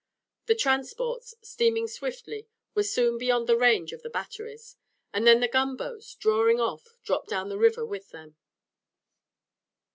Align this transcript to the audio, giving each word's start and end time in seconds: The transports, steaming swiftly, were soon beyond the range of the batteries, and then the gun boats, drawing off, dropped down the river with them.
The 0.47 0.55
transports, 0.55 1.35
steaming 1.43 1.87
swiftly, 1.87 2.47
were 2.73 2.81
soon 2.81 3.19
beyond 3.19 3.45
the 3.45 3.55
range 3.55 3.91
of 3.91 4.01
the 4.01 4.09
batteries, 4.09 4.75
and 5.13 5.27
then 5.27 5.41
the 5.41 5.47
gun 5.47 5.75
boats, 5.75 6.15
drawing 6.15 6.59
off, 6.59 6.95
dropped 7.03 7.29
down 7.29 7.49
the 7.49 7.59
river 7.59 7.85
with 7.85 8.09
them. 8.09 8.35